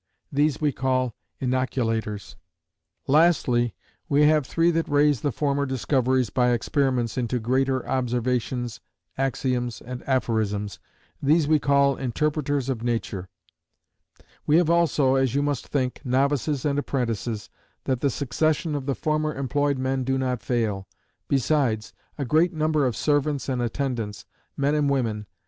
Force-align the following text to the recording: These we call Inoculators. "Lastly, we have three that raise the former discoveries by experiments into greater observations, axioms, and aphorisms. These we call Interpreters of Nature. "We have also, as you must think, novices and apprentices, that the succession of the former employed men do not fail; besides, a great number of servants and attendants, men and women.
These 0.31 0.59
we 0.59 0.71
call 0.71 1.13
Inoculators. 1.39 2.35
"Lastly, 3.05 3.75
we 4.09 4.23
have 4.25 4.47
three 4.47 4.71
that 4.71 4.87
raise 4.89 5.21
the 5.21 5.31
former 5.31 5.67
discoveries 5.67 6.31
by 6.31 6.53
experiments 6.53 7.19
into 7.19 7.37
greater 7.37 7.87
observations, 7.87 8.79
axioms, 9.15 9.79
and 9.79 10.01
aphorisms. 10.09 10.79
These 11.21 11.47
we 11.47 11.59
call 11.59 11.97
Interpreters 11.97 12.67
of 12.67 12.81
Nature. 12.81 13.29
"We 14.47 14.57
have 14.57 14.71
also, 14.71 15.13
as 15.13 15.35
you 15.35 15.43
must 15.43 15.67
think, 15.67 16.01
novices 16.03 16.65
and 16.65 16.79
apprentices, 16.79 17.51
that 17.83 17.99
the 17.99 18.09
succession 18.09 18.73
of 18.73 18.87
the 18.87 18.95
former 18.95 19.35
employed 19.35 19.77
men 19.77 20.03
do 20.03 20.17
not 20.17 20.41
fail; 20.41 20.87
besides, 21.27 21.93
a 22.17 22.25
great 22.25 22.53
number 22.55 22.87
of 22.87 22.95
servants 22.97 23.47
and 23.47 23.61
attendants, 23.61 24.25
men 24.57 24.73
and 24.73 24.89
women. 24.89 25.27